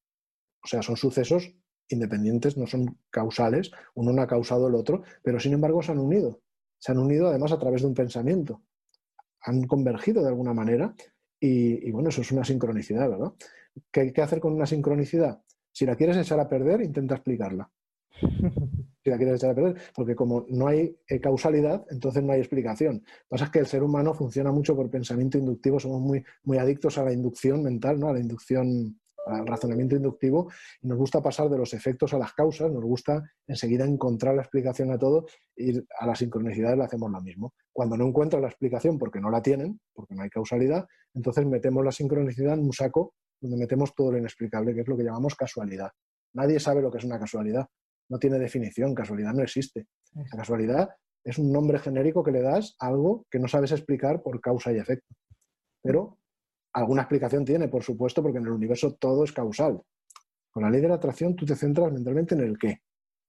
[0.64, 1.54] o sea, son sucesos
[1.90, 6.00] independientes, no son causales, uno no ha causado el otro, pero sin embargo se han
[6.00, 6.42] unido.
[6.78, 8.64] Se han unido además a través de un pensamiento
[9.42, 10.94] han convergido de alguna manera
[11.40, 13.34] y, bueno, eso es una sincronicidad, ¿verdad?
[13.92, 15.42] ¿Qué, ¿Qué, hacer con una sincronicidad?
[15.72, 17.70] Si la quieres echar a perder, intenta explicarla.
[19.02, 22.40] Si la quieres echar a perder, porque como no hay eh, causalidad, entonces no hay
[22.40, 23.02] explicación.
[23.30, 26.98] Pasa es que el ser humano funciona mucho por pensamiento inductivo, somos muy, muy adictos
[26.98, 28.10] a la inducción mental, ¿no?
[28.10, 32.34] A la inducción al razonamiento inductivo y nos gusta pasar de los efectos a las
[32.34, 37.12] causas, nos gusta enseguida encontrar la explicación a todo y a la sincronicidad le hacemos
[37.12, 37.54] lo mismo.
[37.72, 41.86] Cuando no encuentran la explicación porque no la tienen, porque no hay causalidad, entonces metemos
[41.86, 45.36] la sincronicidad en un saco donde metemos todo lo inexplicable, que es lo que llamamos
[45.36, 45.92] casualidad.
[46.34, 47.68] Nadie sabe lo que es una casualidad,
[48.10, 49.88] no tiene definición, casualidad no existe.
[50.14, 50.90] La casualidad
[51.24, 54.72] es un nombre genérico que le das a algo que no sabes explicar por causa
[54.72, 55.16] y efecto.
[55.82, 56.20] Pero
[56.74, 59.82] Alguna explicación tiene, por supuesto, porque en el universo todo es causal.
[60.52, 62.82] Con la ley de la atracción tú te centras mentalmente en el qué.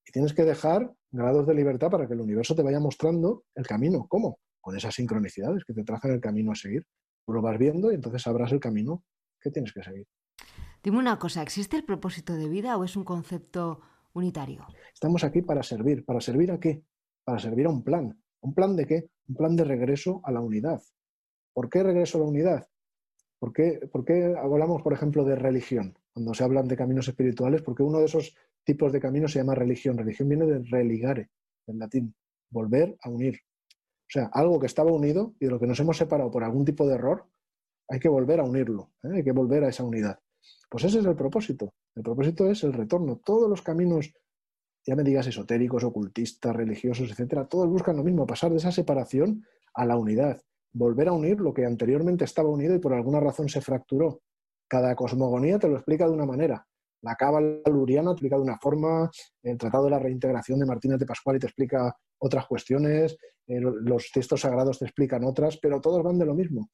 [0.06, 3.66] Y tienes que dejar grados de libertad para que el universo te vaya mostrando el
[3.66, 4.06] camino.
[4.08, 4.38] ¿Cómo?
[4.60, 6.86] Con esas sincronicidades que te trazan el camino a seguir.
[7.24, 9.04] Tú lo vas viendo y entonces sabrás el camino
[9.40, 10.06] que tienes que seguir.
[10.82, 13.80] Dime una cosa, ¿existe el propósito de vida o es un concepto
[14.14, 14.66] unitario?
[14.92, 16.04] Estamos aquí para servir.
[16.04, 16.82] ¿Para servir a qué?
[17.24, 18.20] Para servir a un plan.
[18.40, 19.10] ¿Un plan de qué?
[19.28, 20.80] Un plan de regreso a la unidad.
[21.52, 22.68] ¿Por qué regreso a la unidad?
[23.38, 25.98] ¿Por qué, hablamos, por ejemplo, de religión?
[26.12, 29.54] Cuando se hablan de caminos espirituales, porque uno de esos tipos de caminos se llama
[29.54, 29.96] religión.
[29.96, 31.30] Religión viene de religare,
[31.66, 32.14] del latín,
[32.50, 33.40] volver a unir.
[33.66, 36.64] O sea, algo que estaba unido y de lo que nos hemos separado por algún
[36.64, 37.26] tipo de error,
[37.88, 39.16] hay que volver a unirlo, ¿eh?
[39.16, 40.18] hay que volver a esa unidad.
[40.70, 41.74] Pues ese es el propósito.
[41.94, 43.20] El propósito es el retorno.
[43.22, 44.14] Todos los caminos,
[44.86, 49.44] ya me digas esotéricos, ocultistas, religiosos, etcétera, todos buscan lo mismo, pasar de esa separación
[49.74, 50.40] a la unidad
[50.72, 54.22] volver a unir lo que anteriormente estaba unido y por alguna razón se fracturó.
[54.68, 56.66] Cada cosmogonía te lo explica de una manera.
[57.02, 59.10] La cábala luriana te explica de una forma,
[59.42, 64.42] el Tratado de la Reintegración de Martínez de Pascual te explica otras cuestiones, los textos
[64.42, 66.68] sagrados te explican otras, pero todos van de lo mismo.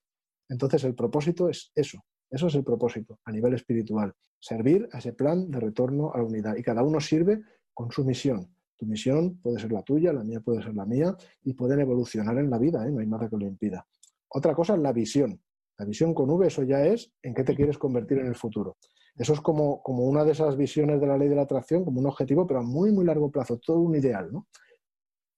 [0.49, 2.01] Entonces el propósito es eso,
[2.37, 6.25] eso es el propósito a nivel espiritual, servir a ese plan de retorno a la
[6.25, 7.43] unidad y cada uno sirve
[7.75, 8.49] con su misión.
[8.79, 12.39] Tu misión puede ser la tuya, la mía puede ser la mía y pueden evolucionar
[12.39, 12.93] en la vida, ¿eh?
[12.93, 13.87] no hay nada que lo impida.
[14.29, 15.41] Otra cosa es la visión.
[15.79, 18.77] La visión con V, eso ya es en qué te quieres convertir en el futuro.
[19.15, 22.01] Eso es como, como una de esas visiones de la ley de la atracción, como
[22.01, 24.31] un objetivo, pero a muy, muy largo plazo, todo un ideal.
[24.31, 24.47] ¿no?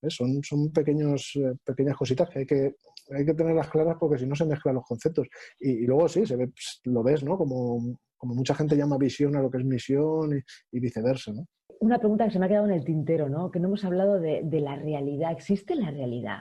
[0.08, 2.76] Son, son eh, pequeñas cositas que hay, que
[3.10, 5.28] hay que tenerlas claras porque si no se mezclan los conceptos.
[5.58, 6.50] Y, luego sí, se ve,
[6.84, 7.36] lo ves, ¿no?
[7.36, 10.42] Como, como mucha gente llama visión a lo que es misión
[10.72, 11.32] y, viceversa.
[11.32, 11.46] ¿no?
[11.80, 13.52] una pregunta que se me ha quedado en el tintero, ¿no?
[13.52, 15.30] Que no hemos hablado de, la realidad.
[15.30, 16.40] ¿Existe la realidad?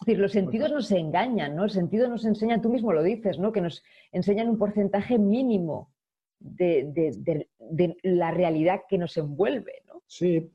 [0.00, 1.64] Es decir, los sentidos nos engañan, ¿no?
[1.64, 3.50] El sentido nos enseña, tú mismo lo dices, ¿no?
[3.50, 5.92] Que nos enseñan un porcentaje mínimo
[6.40, 7.48] de,
[8.02, 10.02] la realidad que nos envuelve, ¿no?
[10.06, 10.50] Sí,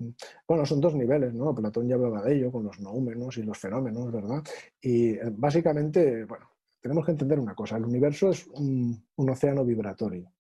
[0.47, 1.53] bueno, son dos niveles, ¿no?
[1.53, 4.43] Platón ya hablaba de ello, con los noúmenos y los fenómenos, ¿verdad?
[4.81, 6.49] Y eh, básicamente, bueno,
[6.81, 10.33] tenemos que entender una cosa, el universo es un océano vibratorio.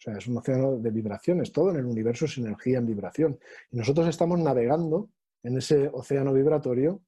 [0.00, 3.38] O sea, es un océano de vibraciones, todo en el universo es energía en vibración.
[3.70, 5.10] Y nosotros estamos navegando
[5.42, 7.02] en ese océano vibratorio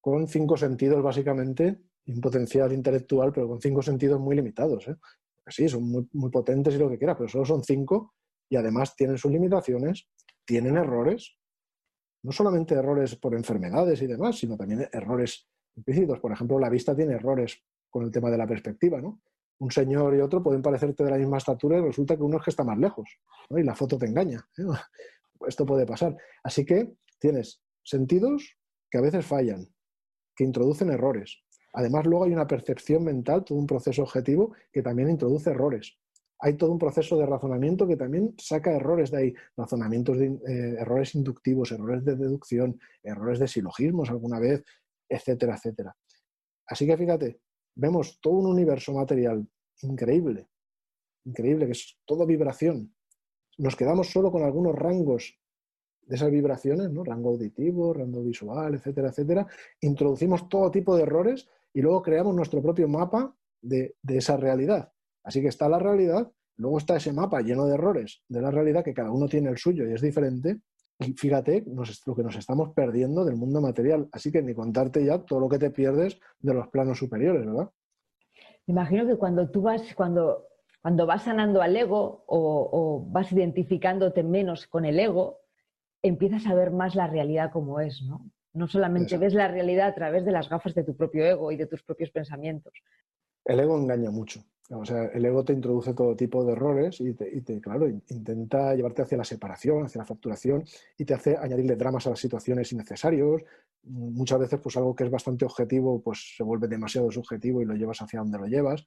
[0.00, 4.86] con cinco sentidos básicamente, y un potencial intelectual, pero con cinco sentidos muy limitados.
[4.86, 4.94] ¿eh?
[5.46, 8.14] Sí, son muy, muy potentes y lo que quieras, pero solo son cinco
[8.48, 10.08] y además tienen sus limitaciones,
[10.44, 11.36] tienen errores,
[12.22, 16.20] no solamente errores por enfermedades y demás, sino también errores implícitos.
[16.20, 19.20] Por ejemplo, la vista tiene errores con el tema de la perspectiva, ¿no?
[19.60, 22.44] un señor y otro pueden parecerte de la misma estatura y resulta que uno es
[22.44, 23.08] que está más lejos
[23.50, 24.38] y la foto te engaña.
[24.58, 24.62] ¿eh?
[25.46, 26.16] Esto puede pasar.
[26.42, 28.56] Así que tienes sentidos
[28.90, 29.66] que a veces fallan,
[30.34, 31.42] que introducen errores.
[31.72, 35.96] Además, luego hay una percepción mental, todo un proceso objetivo que también introduce errores.
[36.40, 40.76] Hay todo un proceso de razonamiento que también saca errores de ahí, razonamientos de eh,
[40.80, 44.64] errores inductivos, errores de deducción, errores de silogismos alguna vez,
[45.08, 45.94] etcétera, etcétera.
[46.66, 47.40] Así que fíjate,
[47.74, 49.46] vemos todo un universo material
[49.82, 50.48] increíble,
[51.24, 52.94] increíble, que es todo vibración.
[53.58, 55.38] Nos quedamos solo con algunos rangos
[56.02, 57.04] de esas vibraciones, ¿no?
[57.04, 59.46] rango auditivo, rango visual, etcétera, etcétera.
[59.80, 64.92] Introducimos todo tipo de errores y luego creamos nuestro propio mapa de, esa realidad.
[65.22, 68.84] Así que está la realidad, luego está ese mapa lleno de errores de la realidad,
[68.84, 70.60] que cada uno tiene el suyo y es diferente,
[70.98, 71.64] y fíjate
[72.06, 74.08] lo que nos estamos perdiendo del mundo material.
[74.12, 77.70] Así que ni contarte ya todo lo que te pierdes de los planos superiores, ¿verdad?
[78.66, 80.46] imagino que cuando tú vas, cuando,
[80.82, 85.40] cuando vas sanando al ego o, vas identificándote menos con el ego,
[86.02, 88.30] empiezas a ver más la realidad como es, ¿no?
[88.52, 91.56] No solamente ves la realidad a través de las gafas de tu propio ego y
[91.56, 92.72] de tus propios pensamientos.
[93.44, 94.44] El ego engaña mucho.
[94.72, 99.02] O sea, el ego te introduce todo tipo de errores y te, claro, intenta llevarte
[99.02, 100.64] hacia la separación, hacia la facturación
[100.96, 103.42] y te hace añadirle dramas a las situaciones innecesarios.
[103.82, 107.74] Muchas veces, pues algo que es bastante objetivo, pues se vuelve demasiado subjetivo y lo
[107.74, 108.86] llevas hacia donde lo llevas.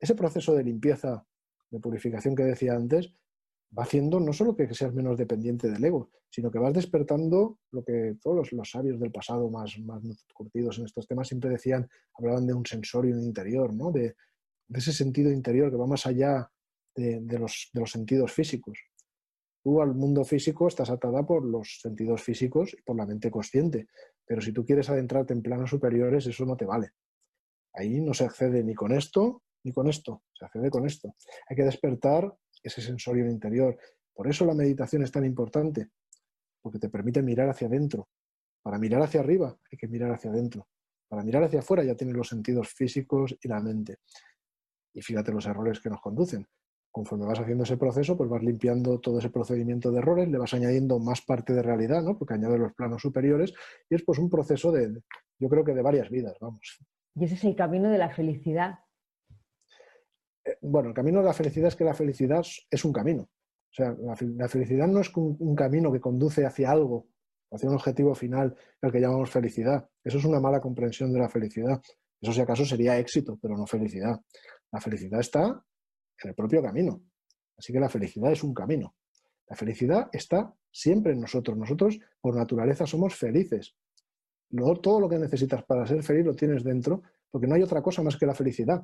[0.00, 1.24] Ese proceso de limpieza,
[1.70, 3.14] de purificación que decía antes,
[3.76, 7.84] va haciendo no solo que seas menos dependiente del ego, sino que vas despertando lo
[7.84, 10.02] que todos los, sabios del pasado más, más
[10.34, 13.92] curtidos en estos temas siempre decían, hablaban de un sensorio interior, ¿no?
[13.92, 14.16] De,
[14.70, 16.50] de ese sentido interior que va más allá
[16.94, 18.78] de, los, sentidos físicos.
[19.62, 23.88] Tú al mundo físico estás atada por los sentidos físicos y por la mente consciente,
[24.24, 26.92] pero si tú quieres adentrarte en planos superiores, eso no te vale.
[27.74, 31.14] Ahí no se accede ni con esto ni con esto, se accede con esto.
[31.48, 33.78] Hay que despertar ese sensorio interior.
[34.12, 35.88] Por eso la meditación es tan importante,
[36.60, 38.08] porque te permite mirar hacia adentro.
[38.62, 40.68] Para mirar hacia arriba hay que mirar hacia adentro.
[41.08, 43.98] Para mirar hacia afuera ya tienes los sentidos físicos y la mente.
[44.92, 46.46] Y fíjate los errores que nos conducen.
[46.92, 50.52] Conforme vas haciendo ese proceso, pues vas limpiando todo ese procedimiento de errores, le vas
[50.54, 52.18] añadiendo más parte de realidad, ¿no?
[52.18, 53.54] Porque añade los planos superiores
[53.88, 55.00] y es pues un proceso de,
[55.38, 56.78] yo creo que de varias vidas, vamos.
[57.14, 58.80] Y ese es el camino de la felicidad.
[60.60, 63.22] Bueno, el camino de la felicidad es que la felicidad es un camino.
[63.22, 67.06] O sea, la, felicidad no es un, un, camino que conduce hacia algo,
[67.52, 69.88] hacia un objetivo final, el que llamamos felicidad.
[70.02, 71.80] Eso es una mala comprensión de la felicidad.
[72.20, 74.20] Eso si acaso sería éxito, pero no felicidad.
[74.72, 77.02] La felicidad está en el propio camino.
[77.56, 78.94] Así que la felicidad es un camino.
[79.48, 81.56] La felicidad está siempre en nosotros.
[81.56, 83.76] Nosotros, por naturaleza, somos felices.
[84.82, 88.02] todo lo que necesitas para ser feliz lo tienes dentro, porque no hay otra cosa
[88.02, 88.82] más que la felicidad.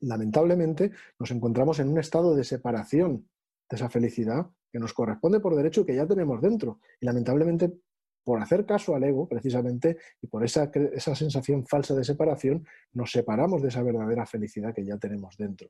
[0.00, 3.28] Lamentablemente, nos encontramos en un estado de separación
[3.70, 6.80] de esa felicidad que nos corresponde por derecho y que ya tenemos dentro.
[7.00, 7.72] Y lamentablemente,
[8.24, 13.12] por hacer caso al ego, precisamente, y por esa, esa sensación falsa de separación, nos
[13.12, 15.68] separamos de esa verdadera felicidad que ya tenemos dentro.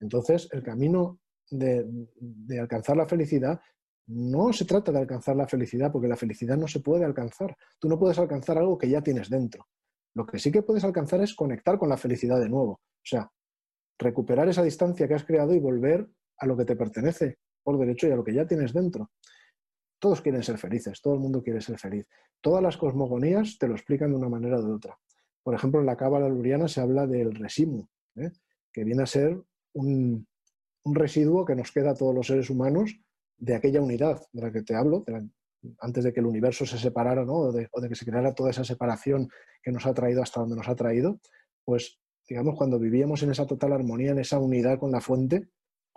[0.00, 1.86] Entonces, el camino de,
[2.18, 3.60] de, alcanzar la felicidad
[4.06, 7.56] no se trata de alcanzar la felicidad, porque la felicidad no se puede alcanzar.
[7.78, 9.68] Tú no puedes alcanzar algo que ya tienes dentro.
[10.14, 12.72] Lo que sí que puedes alcanzar es conectar con la felicidad de nuevo.
[12.72, 13.30] O sea,
[14.00, 16.08] recuperar esa distancia que has creado y volver
[16.38, 19.10] a lo que te pertenece por derecho y a lo que ya tienes dentro.
[19.98, 22.06] Todos quieren ser felices, todo el mundo quiere ser feliz.
[22.40, 24.98] Todas las cosmogonías te lo explican de una manera o de otra.
[25.42, 27.86] Por ejemplo, en la cábala luriana se habla del resimu,
[28.16, 28.30] ¿eh?
[28.72, 29.40] que viene a ser
[29.74, 30.26] un,
[30.84, 32.98] residuo que nos queda a todos los seres humanos
[33.36, 35.04] de aquella unidad de la que te hablo,
[35.80, 37.34] antes de que el universo se separara ¿no?
[37.34, 39.28] o, de, o, de, que se creara toda esa separación
[39.62, 41.20] que nos ha traído hasta donde nos ha traído,
[41.64, 41.99] pues
[42.30, 45.48] digamos, cuando vivíamos en esa total armonía, en esa unidad con la fuente,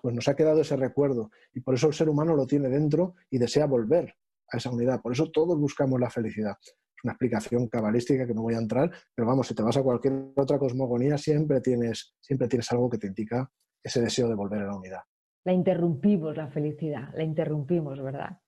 [0.01, 3.13] pues nos ha quedado ese recuerdo y por eso el ser humano lo tiene dentro
[3.29, 4.15] y desea volver
[4.51, 4.99] a esa unidad.
[4.99, 6.57] Por eso todos buscamos la felicidad.
[6.63, 9.83] Es una explicación cabalística que no voy a entrar, pero vamos, si te vas a
[9.83, 13.47] cualquier otra cosmogonía, siempre tienes, siempre tienes algo que te indica
[13.83, 15.01] ese deseo de volver a la unidad.
[15.45, 18.39] La interrumpimos, la felicidad, la interrumpimos, ¿verdad?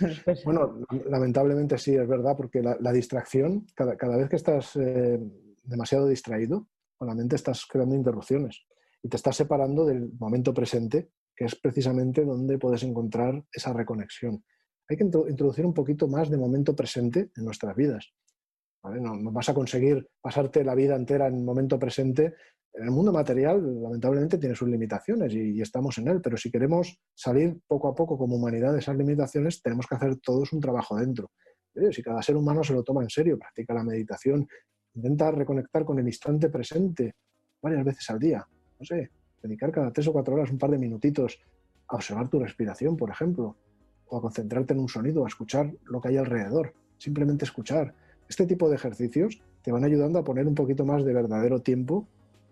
[0.44, 5.20] Bueno, lamentablemente sí, es verdad, porque la, distracción, cada, vez que estás eh,
[5.62, 6.66] demasiado distraído,
[7.04, 8.64] con la mente estás creando interrupciones
[9.02, 14.42] y te estás separando del momento presente, que es precisamente donde puedes encontrar esa reconexión.
[14.88, 18.14] Hay que introducir un poquito más de momento presente en nuestras vidas.
[18.82, 22.34] No, vas a conseguir pasarte la vida entera en momento presente.
[22.72, 26.98] En el mundo material, lamentablemente, tiene sus limitaciones y, estamos en él, pero si queremos
[27.14, 30.96] salir poco a poco como humanidad de esas limitaciones, tenemos que hacer todos un trabajo
[30.96, 31.30] dentro.
[31.90, 34.46] Si cada ser humano se lo toma en serio, practica la meditación,
[34.94, 37.14] intenta reconectar con el instante presente
[37.60, 38.46] varias veces al día,
[38.78, 39.10] no sé,
[39.42, 41.40] dedicar cada tres o cuatro horas un par de minutitos
[41.88, 43.56] a observar tu respiración, por ejemplo,
[44.06, 47.94] o a concentrarte en un sonido, a escuchar lo que hay alrededor, simplemente escuchar.
[48.28, 52.06] Este tipo de ejercicios te van ayudando a poner un poquito más de verdadero tiempo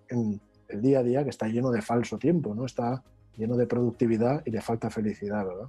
[0.09, 2.67] en el día a día que está lleno de falso tiempo, ¿no?
[2.67, 3.03] Está
[3.37, 5.69] lleno de productividad y de falta felicidad, ¿verdad?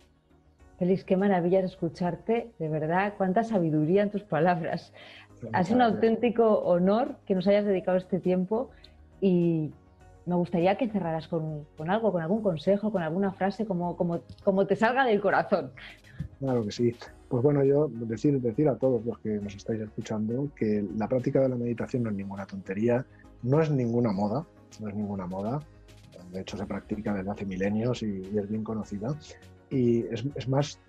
[0.80, 4.92] Félix, qué maravilla escucharte, de verdad, cuánta sabiduría en tus palabras.
[5.52, 8.70] Ha sido un auténtico honor que nos hayas dedicado este tiempo
[9.20, 9.72] y
[10.26, 14.66] me gustaría que cerraras con, algo, con algún consejo, con alguna frase, como, como, como,
[14.66, 15.72] te salga del corazón.
[16.40, 16.96] Claro que sí.
[17.28, 21.42] Pues bueno, yo decir, decir a todos los que nos estáis escuchando que la práctica
[21.42, 23.06] de la meditación no es ninguna tontería,
[23.42, 24.46] no es ninguna moda,
[24.80, 25.60] no es ninguna moda.
[26.32, 29.18] De hecho, se practica desde hace milenios y, es bien conocida.
[29.70, 30.80] Y es, es más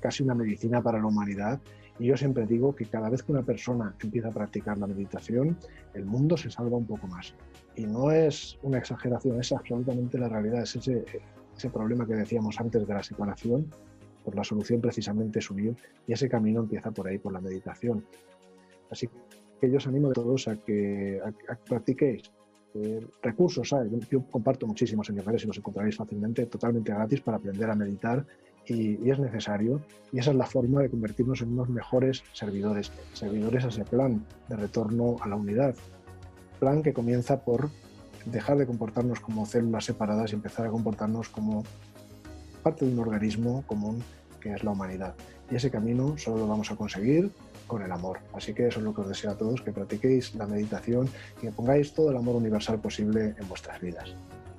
[0.00, 1.58] casi una medicina para la humanidad
[1.98, 5.56] y yo siempre digo que cada vez que una persona empieza a practicar la meditación,
[5.94, 7.34] el mundo se salva un poco más.
[7.76, 11.04] Y no es una exageración, es absolutamente la realidad, es ese,
[11.56, 13.70] ese problema que decíamos antes de la separación,
[14.24, 15.76] pues la solución precisamente es unir
[16.06, 18.04] y ese camino empieza por ahí, por la meditación.
[18.90, 19.08] Así
[19.60, 21.20] que yo os animo a todos a que
[21.68, 22.32] practiquéis.
[22.76, 23.72] Eh, recursos,
[24.10, 27.76] Yo, comparto muchísimos en mis redes y los encontraréis fácilmente, totalmente gratis para aprender a
[27.76, 28.26] meditar
[28.66, 29.80] y, es necesario.
[30.12, 34.24] Y esa es la forma de convertirnos en unos mejores servidores, servidores a ese plan
[34.48, 35.74] de retorno a la unidad.
[36.60, 37.70] Plan que comienza por
[38.26, 41.64] dejar de comportarnos como células separadas y empezar a comportarnos como
[42.62, 44.02] parte de un organismo común
[44.40, 45.14] que es la humanidad.
[45.50, 47.30] Y ese camino solo lo vamos a conseguir
[47.66, 48.18] con el amor.
[48.34, 51.46] Así que eso es lo que os deseo a todos, que practiquéis la meditación y
[51.46, 54.14] que pongáis todo el amor universal posible en vuestras vidas.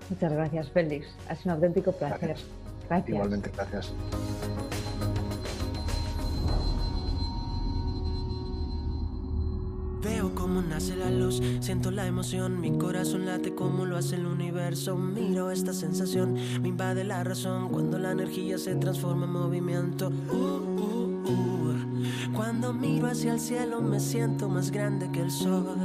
[0.09, 1.07] Muchas gracias, Félix.
[1.29, 2.35] Ha sido un auténtico placer.
[3.07, 3.93] Igualmente, gracias.
[10.03, 14.27] Veo cómo nace la luz, siento la emoción, mi corazón late como lo hace el
[14.27, 14.95] universo.
[14.95, 20.11] Miro esta sensación, me invade la razón cuando la energía se transforma en movimiento.
[20.31, 22.35] Uh, uh, uh.
[22.35, 25.75] Cuando miro hacia el cielo me siento más grande que el sol.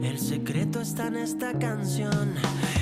[0.00, 2.34] El secreto está en esta canción.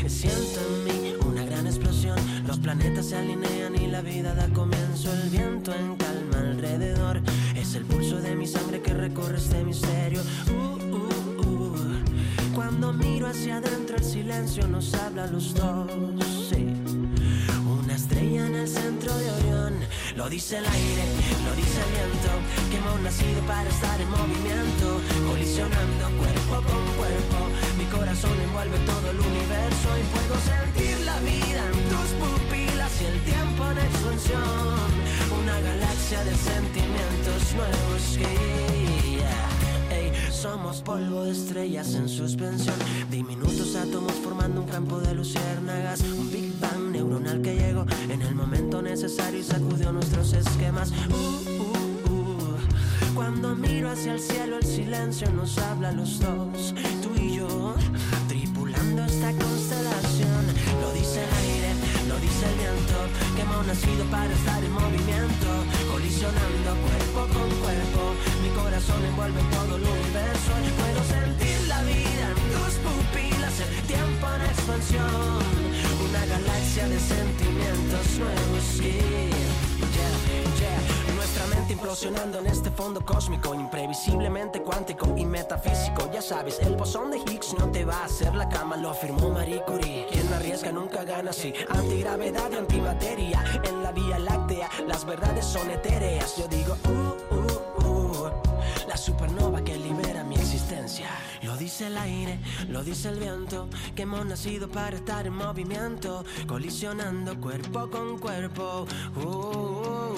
[0.07, 2.19] Siento en mí una gran explosión.
[2.51, 5.15] Los planetas se alinean y la vida da comienzo.
[5.15, 7.21] El viento en calma alrededor.
[7.55, 10.21] Es el pulso de mi sangre que recorre este misterio.
[10.51, 11.77] Uh, uh, uh.
[12.53, 15.93] Cuando miro hacia adentro, el silencio nos habla a los dos.
[17.85, 19.75] Una estrella en el centro de Orión.
[20.17, 21.05] Lo dice el aire,
[21.45, 22.33] lo dice el viento.
[22.69, 25.01] Que hemos nacido para estar en movimiento.
[25.25, 27.39] Colisionando cuerpo con cuerpo.
[27.79, 30.90] Mi corazón envuelve todo el universo y puedo sentir
[33.01, 34.91] y el tiempo en expansión.
[35.43, 38.71] Una galaxia de sentimientos nuevos que
[40.41, 42.75] somos polvo de estrellas en suspensión,
[43.11, 48.35] diminutos átomos formando un campo de luciérnagas, un Big Bang neuronal que llegó en el
[48.35, 50.93] momento necesario y sacudió nuestros esquemas.
[51.11, 53.15] Uh, uh, uh.
[53.15, 56.75] Cuando miro hacia el cielo, el silencio nos habla a los dos,
[63.81, 65.47] nacido para estar en movimiento,
[65.91, 68.15] colisionando cuerpo con cuerpo.
[68.43, 69.83] Mi corazón envuelve todo el
[81.81, 86.11] implosionando en este fondo cósmico, imprevisiblemente cuántico y metafísico.
[86.13, 89.31] Ya sabes, el bosón de Higgs no te va a hacer la cama, lo afirmó
[89.31, 90.07] Marie Curie.
[90.11, 91.55] Quien arriesga nunca gana, sí.
[91.71, 96.37] Antigravedad y antimateria en la Vía Láctea, las verdades son etéreas.
[96.37, 98.31] Yo digo, uh, uh, uh,
[98.87, 101.09] la supernova que libera mi existencia.
[101.41, 102.39] Lo dice el aire,
[102.69, 108.87] lo dice el viento, que hemos nacido para estar en movimiento, colisionando cuerpo con cuerpo.
[109.17, 110.10] Uh, uh, uh.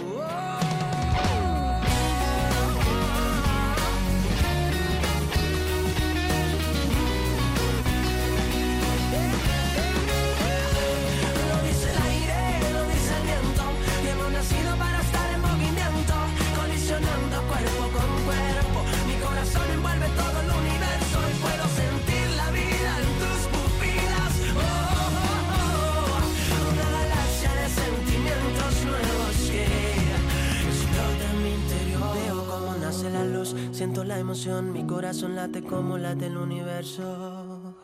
[33.72, 37.76] Siento la emoción, mi corazón late como late el universo.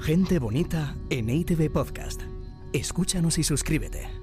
[0.00, 2.22] Gente bonita en ITV Podcast.
[2.72, 4.17] Escúchanos y suscríbete.